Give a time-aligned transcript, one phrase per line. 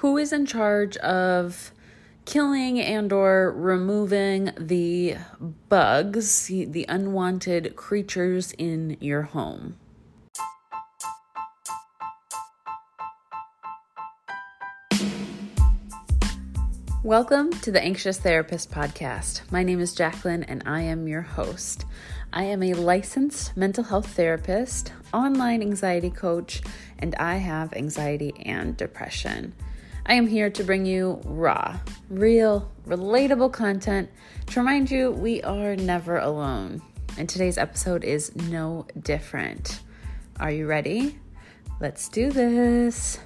[0.00, 1.72] who is in charge of
[2.26, 5.16] killing and or removing the
[5.70, 9.76] bugs, the unwanted creatures in your home.
[17.02, 19.50] Welcome to the Anxious Therapist Podcast.
[19.50, 21.86] My name is Jacqueline and I am your host.
[22.34, 26.60] I am a licensed mental health therapist, online anxiety coach,
[26.98, 29.54] and I have anxiety and depression.
[30.08, 34.08] I am here to bring you raw, real, relatable content
[34.46, 36.80] to remind you we are never alone.
[37.18, 39.80] And today's episode is no different.
[40.38, 41.18] Are you ready?
[41.80, 43.18] Let's do this.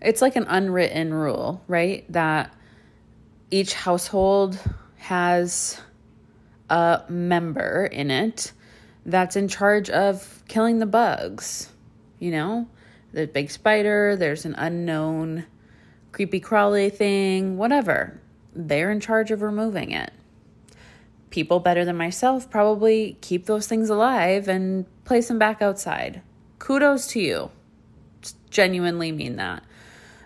[0.00, 2.04] it's like an unwritten rule, right?
[2.12, 2.52] That
[3.52, 4.58] each household
[4.96, 5.80] has
[6.68, 8.52] a member in it
[9.06, 11.68] that's in charge of killing the bugs.
[12.22, 12.68] You know,
[13.12, 15.44] the big spider, there's an unknown
[16.12, 18.20] creepy crawly thing, whatever.
[18.54, 20.12] They're in charge of removing it.
[21.30, 26.22] People better than myself probably keep those things alive and place them back outside.
[26.60, 27.50] Kudos to you.
[28.20, 29.64] Just genuinely mean that.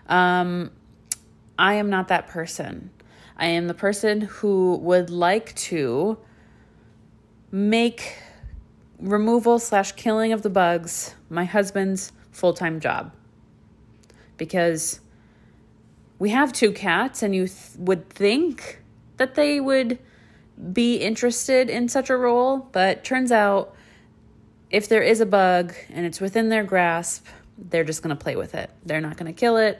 [0.07, 0.69] Um,
[1.57, 2.91] I am not that person.
[3.37, 6.19] I am the person who would like to
[7.49, 8.17] make
[8.99, 13.11] removal slash killing of the bugs my husband's full time job
[14.37, 14.99] because
[16.19, 18.81] we have two cats, and you th- would think
[19.17, 19.99] that they would
[20.73, 23.75] be interested in such a role, but turns out
[24.71, 28.35] if there is a bug and it's within their grasp, they're just going to play
[28.35, 28.71] with it.
[28.83, 29.79] They're not going to kill it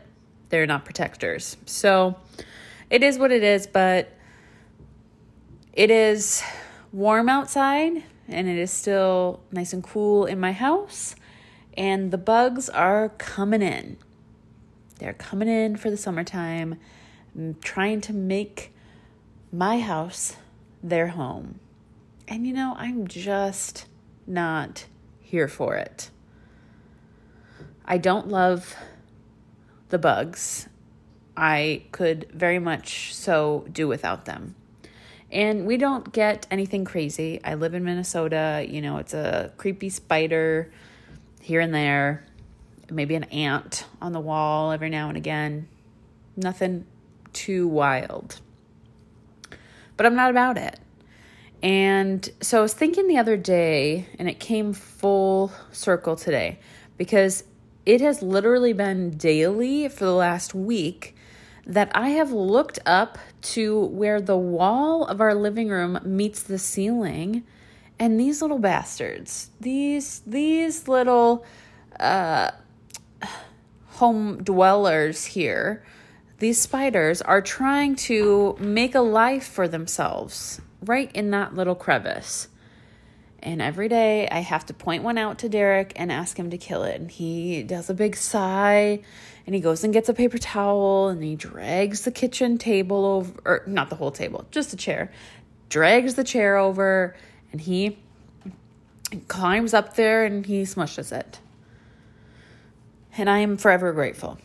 [0.50, 1.58] they're not protectors.
[1.66, 2.16] So
[2.90, 4.12] it is what it is, but
[5.74, 6.44] it is
[6.92, 11.16] warm outside and it is still nice and cool in my house.
[11.78, 13.98] And the bugs are coming in.
[15.00, 16.80] They're coming in for the summertime,
[17.36, 18.74] I'm trying to make
[19.52, 20.36] my house
[20.82, 21.60] their home.
[22.28, 23.86] And you know, I'm just
[24.26, 24.86] not
[25.22, 26.10] here for it.
[27.86, 28.76] I don't love
[29.90, 30.68] the bugs.
[31.38, 34.56] I could very much so do without them.
[35.32, 37.42] And we don't get anything crazy.
[37.44, 38.66] I live in Minnesota.
[38.68, 40.72] You know, it's a creepy spider
[41.42, 42.26] here and there,
[42.90, 45.68] maybe an ant on the wall every now and again.
[46.36, 46.86] Nothing
[47.34, 48.40] too wild.
[49.98, 50.80] But I'm not about it.
[51.64, 56.60] And so I was thinking the other day, and it came full circle today
[56.98, 57.44] because
[57.86, 61.16] it has literally been daily for the last week
[61.68, 66.58] that I have looked up to where the wall of our living room meets the
[66.58, 67.44] ceiling
[68.00, 71.46] and these little bastards these these little
[72.00, 72.52] uh
[73.88, 75.84] home dwellers here
[76.40, 82.48] these spiders are trying to make a life for themselves right in that little crevice
[83.40, 86.58] and every day I have to point one out to Derek and ask him to
[86.58, 87.00] kill it.
[87.00, 89.02] And he does a big sigh
[89.48, 93.34] and he goes and gets a paper towel and he drags the kitchen table over,
[93.46, 95.10] or not the whole table, just a chair,
[95.70, 97.16] drags the chair over
[97.54, 97.98] and he
[99.30, 101.40] climbs up there and he smushes it.
[103.18, 104.38] And I am forever grateful.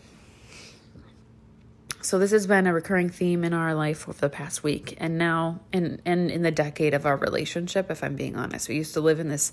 [2.00, 5.18] So this has been a recurring theme in our life over the past week and
[5.18, 8.68] now and and in the decade of our relationship if I'm being honest.
[8.68, 9.52] We used to live in this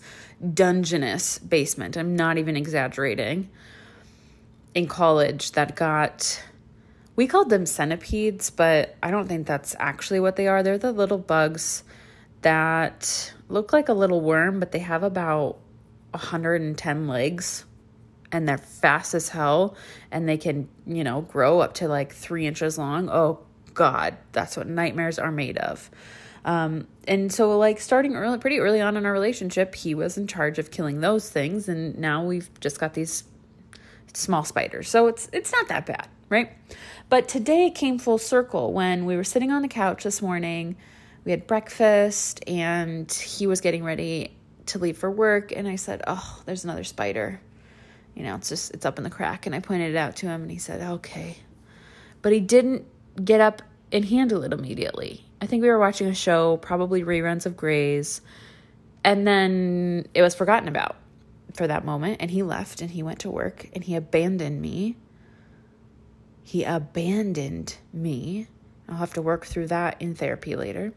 [0.53, 1.97] dungeness basement.
[1.97, 3.49] I'm not even exaggerating.
[4.73, 6.43] In college that got
[7.15, 10.63] we called them centipedes, but I don't think that's actually what they are.
[10.63, 11.83] They're the little bugs
[12.43, 15.57] that look like a little worm, but they have about
[16.11, 17.65] 110 legs
[18.31, 19.75] and they're fast as hell
[20.11, 23.09] and they can, you know, grow up to like three inches long.
[23.09, 23.39] Oh,
[23.73, 25.89] God, that's what nightmares are made of.
[26.45, 30.25] Um, and so, like, starting early, pretty early on in our relationship, he was in
[30.25, 33.25] charge of killing those things, and now we've just got these
[34.13, 34.89] small spiders.
[34.89, 36.51] So it's it's not that bad, right?
[37.09, 40.75] But today came full circle when we were sitting on the couch this morning.
[41.25, 46.01] We had breakfast, and he was getting ready to leave for work, and I said,
[46.07, 47.41] "Oh, there's another spider."
[48.19, 49.45] you know, it's just, it's up in the crack.
[49.45, 51.37] And I pointed it out to him and he said, okay.
[52.21, 52.85] But he didn't
[53.23, 53.61] get up
[53.93, 55.25] and handle it immediately.
[55.41, 58.19] I think we were watching a show, probably reruns of Grey's,
[59.05, 60.97] and then it was forgotten about
[61.59, 62.21] for that moment.
[62.21, 64.95] And he left and he went to work and he abandoned me.
[66.41, 68.47] He abandoned me.
[68.87, 70.93] I'll have to work through that in therapy later.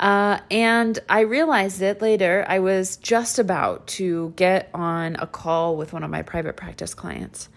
[0.00, 2.46] Uh, and I realized it later.
[2.48, 6.94] I was just about to get on a call with one of my private practice
[6.94, 7.50] clients,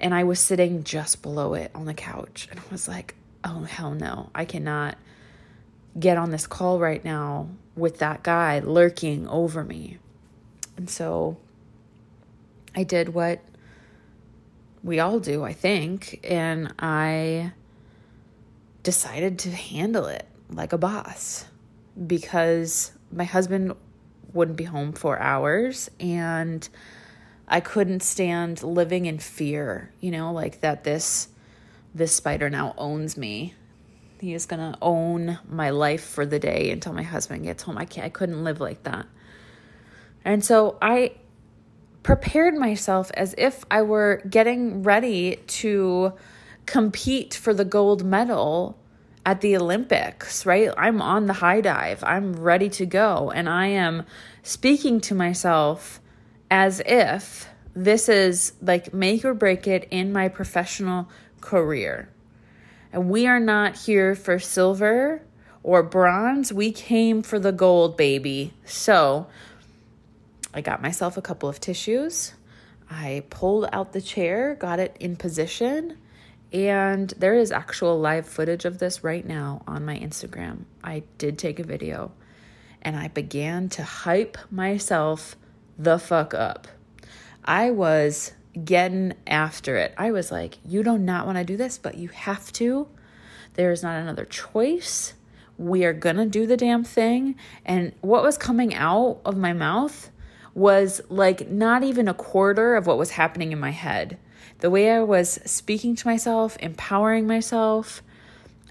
[0.00, 2.46] and I was sitting just below it on the couch.
[2.52, 4.96] And I was like, oh, hell no, I cannot
[5.98, 9.98] get on this call right now with that guy lurking over me.
[10.76, 11.36] And so
[12.78, 13.40] I did what
[14.84, 17.50] we all do, I think, and I
[18.84, 21.46] decided to handle it like a boss
[22.06, 23.74] because my husband
[24.32, 26.68] wouldn't be home for hours and
[27.48, 31.30] I couldn't stand living in fear, you know, like that this
[31.92, 33.54] this spider now owns me.
[34.20, 37.76] He is going to own my life for the day until my husband gets home.
[37.76, 39.06] I can't I couldn't live like that.
[40.24, 41.14] And so I
[42.02, 46.12] prepared myself as if I were getting ready to
[46.66, 48.78] compete for the gold medal
[49.24, 50.70] at the Olympics, right?
[50.76, 52.02] I'm on the high dive.
[52.04, 53.30] I'm ready to go.
[53.30, 54.04] And I am
[54.42, 56.00] speaking to myself
[56.50, 61.08] as if this is like make or break it in my professional
[61.40, 62.08] career.
[62.92, 65.22] And we are not here for silver
[65.62, 66.52] or bronze.
[66.52, 68.54] We came for the gold, baby.
[68.64, 69.26] So
[70.58, 72.34] I got myself a couple of tissues.
[72.90, 75.96] I pulled out the chair, got it in position
[76.52, 80.64] and there is actual live footage of this right now on my Instagram.
[80.82, 82.12] I did take a video
[82.80, 85.36] and I began to hype myself
[85.78, 86.66] the fuck up.
[87.44, 88.32] I was
[88.64, 89.94] getting after it.
[89.98, 92.88] I was like, you do not want to do this, but you have to.
[93.54, 95.14] There is not another choice.
[95.58, 97.36] We are going to do the damn thing.
[97.64, 100.10] And what was coming out of my mouth
[100.58, 104.18] was like not even a quarter of what was happening in my head
[104.60, 108.02] the way I was speaking to myself, empowering myself,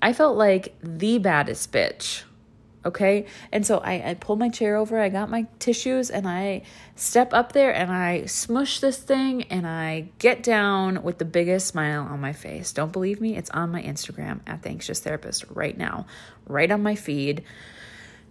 [0.02, 2.24] I felt like the baddest bitch.
[2.86, 3.26] Okay.
[3.52, 6.62] And so I, I pulled my chair over, I got my tissues, and I
[6.96, 11.68] step up there and I smush this thing and I get down with the biggest
[11.68, 12.72] smile on my face.
[12.72, 13.36] Don't believe me?
[13.36, 16.06] It's on my Instagram at the anxious therapist right now,
[16.48, 17.44] right on my feed.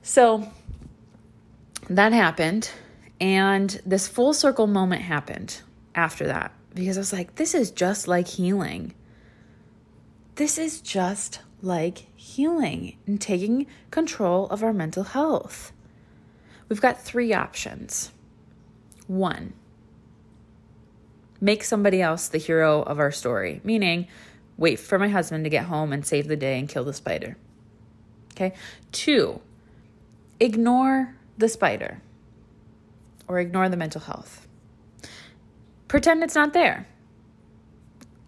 [0.02, 0.50] So
[1.91, 2.70] that happened.
[3.21, 5.63] And this full circle moment happened
[5.95, 8.95] after that because I was like, this is just like healing.
[10.35, 15.73] This is just like healing and taking control of our mental health.
[16.69, 18.13] We've got three options.
[19.07, 19.55] One,
[21.41, 24.09] make somebody else the hero of our story, meaning
[24.59, 27.37] wait for my husband to get home and save the day and kill the spider.
[28.33, 28.53] Okay.
[28.93, 29.41] Two,
[30.39, 32.03] ignore the spider
[33.28, 34.46] or ignore the mental health
[35.88, 36.87] pretend it's not there.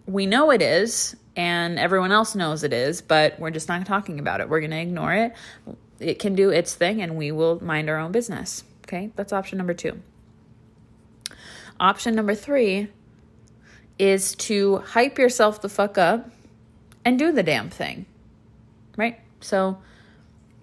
[0.05, 4.19] We know it is, and everyone else knows it is, but we're just not talking
[4.19, 4.49] about it.
[4.49, 5.33] We're going to ignore it.
[5.99, 8.63] It can do its thing, and we will mind our own business.
[8.85, 10.01] Okay, that's option number two.
[11.79, 12.87] Option number three
[13.99, 16.29] is to hype yourself the fuck up
[17.05, 18.05] and do the damn thing.
[18.97, 19.19] Right?
[19.41, 19.77] So,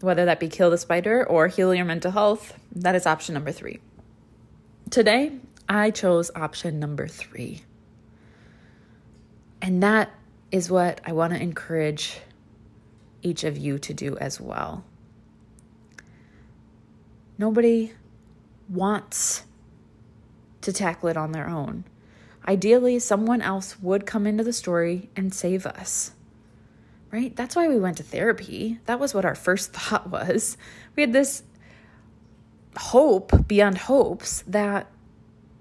[0.01, 3.53] whether that be kill the spider or heal your mental health, that is option number
[3.53, 3.81] three.
[4.91, 5.33] Today,
[5.69, 7.63] I chose option number three.
[9.61, 10.11] And that
[10.53, 12.21] is what I want to encourage
[13.21, 14.85] each of you to do as well.
[17.37, 17.93] Nobody
[18.69, 19.45] wants
[20.61, 21.85] to tackle it on their own.
[22.47, 26.13] Ideally, someone else would come into the story and save us.
[27.11, 27.35] Right?
[27.35, 28.79] That's why we went to therapy.
[28.87, 30.57] That was what our first thought was.
[30.95, 31.43] We had this
[32.77, 34.87] hope beyond hopes that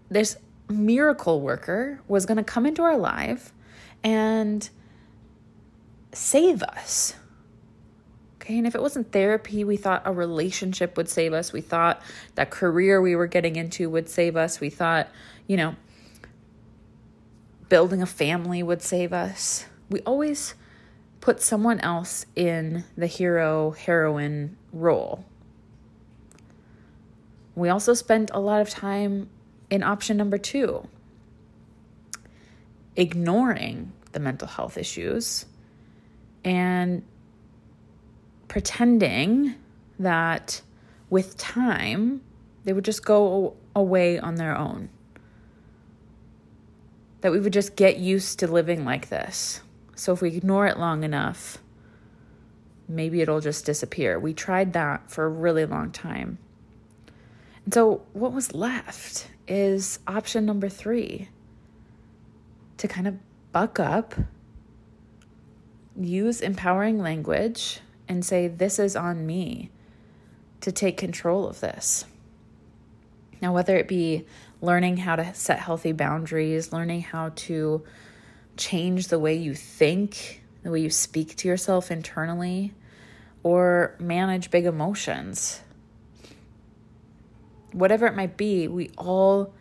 [0.10, 0.38] this
[0.70, 3.54] miracle worker was going to come into our life
[4.04, 4.70] and
[6.12, 7.16] save us.
[8.36, 11.52] Okay, and if it wasn't therapy, we thought a relationship would save us.
[11.52, 12.02] We thought
[12.36, 14.60] that career we were getting into would save us.
[14.60, 15.10] We thought,
[15.48, 15.76] you know,
[17.70, 19.66] building a family would save us.
[19.90, 20.54] We always
[21.22, 25.26] put someone else in the hero heroine role.
[27.56, 29.30] We also spent a lot of time
[29.70, 30.88] in option number two,
[32.96, 35.46] ignoring the mental health issues
[36.44, 37.04] and
[38.48, 39.56] pretending
[40.00, 40.62] that
[41.10, 42.22] with time
[42.64, 44.90] they would just go away on their own.
[47.22, 49.62] That we would just get used to living like this.
[49.96, 51.58] So if we ignore it long enough,
[52.88, 54.20] maybe it'll just disappear.
[54.20, 56.38] We tried that for a really long time.
[57.72, 59.28] So what was left?
[59.48, 61.30] is option number three
[62.78, 63.16] to kind of
[63.52, 64.16] buck up,
[66.00, 69.72] use empowering language, and say, This is on me.
[70.62, 72.06] to take control of this.
[73.40, 74.26] Now, whether it be
[74.62, 77.84] learning how to set healthy boundaries, learning how to
[78.58, 82.74] change the way you think, the way you speak to yourself internally,
[83.44, 85.62] or manage big emotions.
[87.76, 89.54] Whatever it might be, we all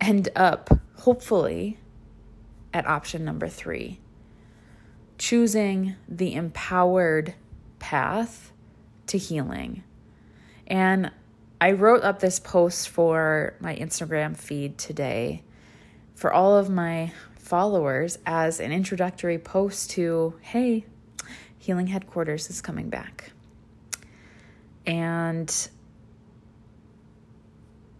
[0.00, 1.78] end up, hopefully,
[2.72, 4.00] at option number three
[5.18, 7.34] choosing the empowered
[7.78, 8.50] path
[9.06, 9.84] to healing.
[10.66, 11.12] And
[11.60, 15.44] I wrote up this post for my Instagram feed today
[16.14, 20.86] for all of my followers as an introductory post to hey,
[21.58, 23.30] Healing Headquarters is coming back.
[24.84, 25.68] And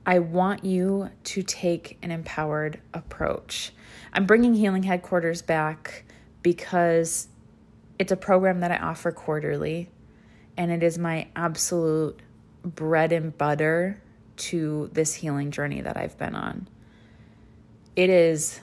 [0.05, 3.73] I want you to take an empowered approach.
[4.13, 6.05] I'm bringing Healing Headquarters back
[6.43, 7.29] because
[7.99, 9.89] it's a program that I offer quarterly
[10.57, 12.21] and it is my absolute
[12.65, 14.01] bread and butter
[14.37, 16.69] to this healing journey that I've been on.
[17.95, 18.61] It is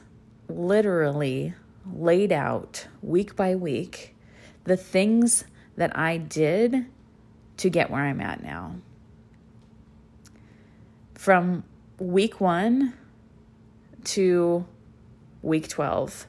[0.47, 1.53] literally
[1.91, 4.15] laid out week by week
[4.65, 5.45] the things
[5.77, 6.85] that I did
[7.57, 8.75] to get where I'm at now.
[11.19, 11.65] From
[11.99, 12.93] week one
[14.05, 14.65] to
[15.41, 16.27] week 12,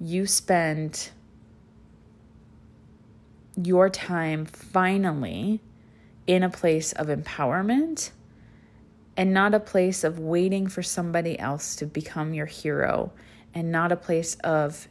[0.00, 1.10] you spend
[3.54, 5.60] your time finally
[6.26, 8.10] in a place of empowerment
[9.16, 13.12] and not a place of waiting for somebody else to become your hero
[13.54, 14.88] and not a place of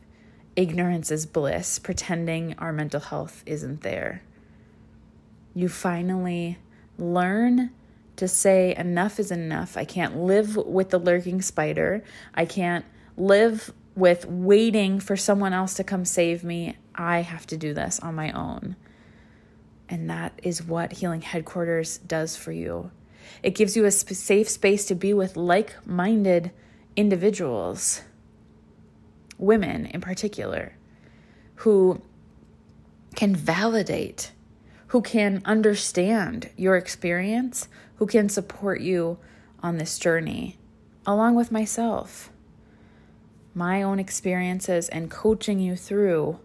[0.56, 4.22] ignorance is bliss, pretending our mental health isn't there.
[5.53, 6.58] You finally
[6.98, 7.72] learn
[8.17, 9.77] to say, enough is enough.
[9.77, 12.03] I can't live with the lurking spider.
[12.33, 16.77] I can't live with waiting for someone else to come save me.
[16.93, 18.75] I have to do this on my own.
[19.89, 22.91] And that is what Healing Headquarters does for you.
[23.41, 26.51] It gives you a safe space to be with like minded
[26.95, 28.01] individuals,
[29.38, 30.75] women in particular,
[31.55, 32.01] who
[33.15, 34.31] can validate,
[34.88, 39.17] who can understand your experience, who can support you
[39.61, 40.57] on this journey,
[41.05, 42.31] along with myself,
[43.53, 46.39] my own experiences, and coaching you through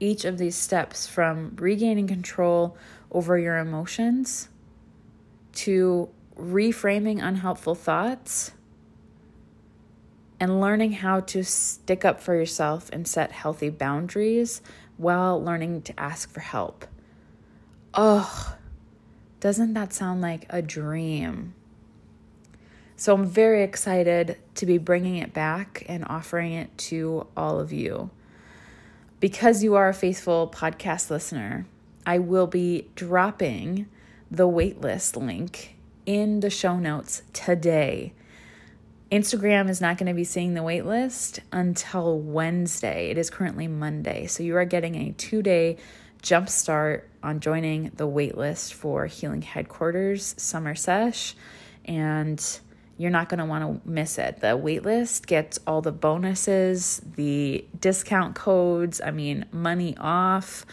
[0.00, 2.76] each of these steps from regaining control
[3.10, 4.48] over your emotions
[5.52, 6.08] to
[6.38, 8.52] reframing unhelpful thoughts
[10.38, 14.62] and learning how to stick up for yourself and set healthy boundaries
[14.96, 16.86] while learning to ask for help.
[17.92, 18.56] Oh,
[19.40, 21.54] doesn't that sound like a dream?
[22.96, 27.72] So I'm very excited to be bringing it back and offering it to all of
[27.72, 28.10] you
[29.20, 31.66] because you are a faithful podcast listener,
[32.06, 33.86] I will be dropping
[34.30, 35.76] the waitlist link
[36.06, 38.12] in the show notes today.
[39.10, 43.10] Instagram is not going to be seeing the waitlist until Wednesday.
[43.10, 44.26] It is currently Monday.
[44.26, 45.78] So you are getting a two day
[46.22, 51.34] jump start on joining the waitlist for Healing Headquarters Summer Sesh.
[51.84, 52.42] And
[52.96, 54.40] you're not going to want to miss it.
[54.40, 60.66] The waitlist gets all the bonuses, the discount codes, I mean, money off.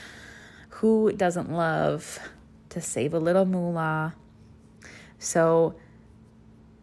[0.69, 2.19] Who doesn't love
[2.69, 4.15] to save a little moolah?
[5.19, 5.75] So,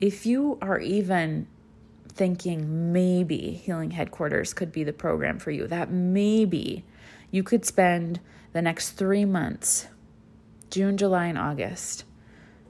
[0.01, 1.47] if you are even
[2.09, 6.85] thinking maybe Healing Headquarters could be the program for you, that maybe
[7.31, 8.21] you could spend
[8.53, 9.89] the next three months,
[10.71, 12.05] June, July, and August,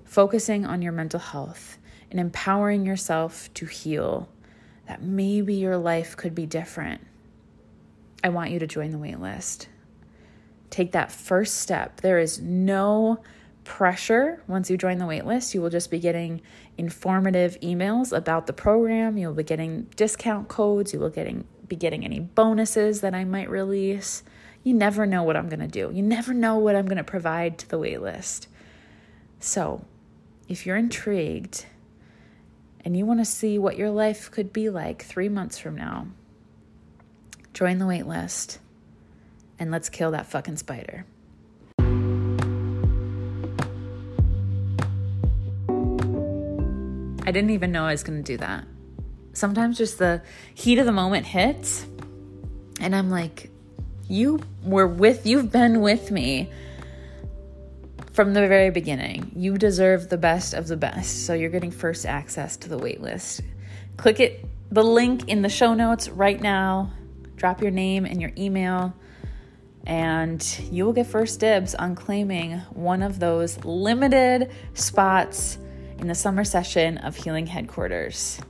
[0.05, 1.79] focusing on your mental health
[2.11, 4.29] and empowering yourself to heal,
[4.87, 7.01] that maybe your life could be different,
[8.23, 9.69] I want you to join the wait list.
[10.71, 12.01] Take that first step.
[12.01, 13.23] There is no
[13.65, 15.55] pressure once you join the wait list.
[15.55, 16.41] You will just be getting
[16.79, 19.17] informative emails about the program.
[19.17, 20.93] You'll be getting discount codes.
[20.93, 24.23] You will getting be getting any bonuses that I might release.
[24.64, 25.90] You never know what I'm going to do.
[25.92, 28.47] You never know what I'm going to provide to the waitlist.
[29.40, 29.85] So,
[30.49, 31.66] if you're intrigued
[32.85, 36.09] and you want to see what your life could be like three months from now,
[37.54, 38.59] join the waitlist
[39.59, 41.07] and let's kill that fucking spider.
[47.25, 48.64] I didn't even know I was going to do that.
[49.33, 50.23] Sometimes just the
[50.54, 51.87] heat of the moment hits,
[52.81, 53.51] and I'm like,
[54.12, 56.50] you were with, you've been with me
[58.12, 59.33] from the very beginning.
[59.35, 61.25] You deserve the best of the best.
[61.26, 63.40] So you're getting first access to the waitlist.
[63.97, 66.92] Click it the link in the show notes right now.
[67.37, 68.95] Drop your name and your email
[69.87, 75.59] and you will get first dibs on claiming one of those limited spots
[75.99, 78.40] in the summer session of Healing Headquarters.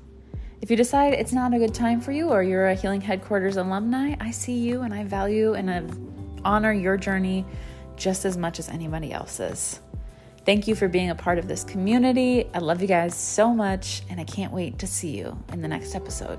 [0.62, 3.56] If you decide it's not a good time for you or you're a Healing Headquarters
[3.56, 5.82] alumni, I see you and I value and I
[6.48, 7.44] honor your journey
[7.96, 9.80] just as much as anybody else's.
[10.46, 12.48] Thank you for being a part of this community.
[12.54, 15.68] I love you guys so much, and I can't wait to see you in the
[15.68, 16.38] next episode.